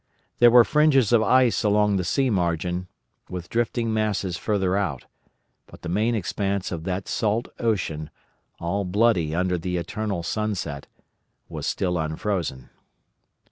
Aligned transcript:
There 0.39 0.49
were 0.49 0.63
fringes 0.63 1.13
of 1.13 1.21
ice 1.21 1.63
along 1.63 1.97
the 1.97 2.03
sea 2.03 2.31
margin, 2.31 2.87
with 3.29 3.49
drifting 3.49 3.93
masses 3.93 4.35
farther 4.35 4.75
out; 4.75 5.05
but 5.67 5.83
the 5.83 5.89
main 5.89 6.15
expanse 6.15 6.71
of 6.71 6.85
that 6.85 7.07
salt 7.07 7.49
ocean, 7.59 8.09
all 8.59 8.83
bloody 8.83 9.35
under 9.35 9.59
the 9.59 9.77
eternal 9.77 10.23
sunset, 10.23 10.87
was 11.49 11.67
still 11.67 11.99
unfrozen. 11.99 12.71